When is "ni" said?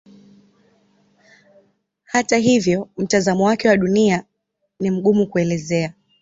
4.79-4.91